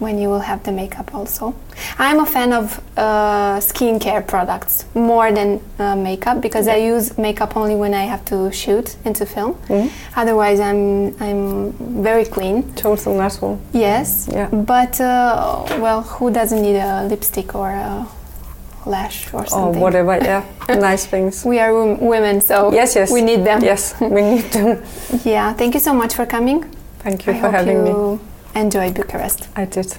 when 0.00 0.18
you 0.18 0.28
will 0.28 0.40
have 0.40 0.62
the 0.64 0.72
makeup 0.72 1.14
also. 1.14 1.54
I'm 1.98 2.20
a 2.20 2.26
fan 2.26 2.52
of 2.52 2.80
uh, 2.96 3.58
skincare 3.60 4.26
products 4.26 4.84
more 4.94 5.30
than 5.32 5.60
uh, 5.78 5.94
makeup 5.96 6.40
because 6.40 6.66
I 6.68 6.76
use 6.76 7.16
makeup 7.18 7.56
only 7.56 7.74
when 7.74 7.94
I 7.94 8.04
have 8.04 8.24
to 8.26 8.50
shoot 8.52 8.96
and 9.04 9.14
to 9.16 9.26
film. 9.26 9.54
Mhm. 9.68 9.90
Otherwise, 10.16 10.60
I'm 10.60 11.14
I'm 11.20 11.72
very 12.02 12.24
clean. 12.24 12.62
total 12.74 13.14
natural 13.14 13.58
Yes, 13.72 14.28
Yeah. 14.32 14.48
but 14.50 15.00
uh, 15.00 15.64
well, 15.80 16.02
who 16.02 16.30
doesn't 16.30 16.62
need 16.62 16.76
a 16.76 17.06
lipstick 17.08 17.54
or 17.54 17.70
a 17.70 18.06
lash 18.86 19.32
or 19.32 19.46
something? 19.46 19.80
or 19.80 19.84
whatever 19.84 20.16
yeah 20.16 20.42
nice 20.90 21.06
things 21.06 21.44
We 21.44 21.60
are 21.60 21.72
wom- 21.72 22.00
women, 22.00 22.40
so 22.40 22.72
yes 22.72 22.96
yes 22.96 23.12
we 23.12 23.22
need 23.22 23.44
them. 23.44 23.62
yes 23.62 23.94
we 24.00 24.22
need 24.22 24.50
them 24.52 24.82
Yeah. 25.24 25.52
Thank 25.54 25.74
you 25.74 25.80
so 25.80 25.92
much 25.94 26.14
for 26.14 26.26
coming. 26.26 26.64
thank 26.98 27.26
you 27.26 27.32
I 27.32 27.36
for 27.40 27.42
hope 27.50 27.54
having 27.54 27.84
me 27.84 27.90
you 27.90 28.18
enjoyed 28.54 28.94
Bucharest. 28.94 29.48
i 29.56 29.64
did 29.66 29.94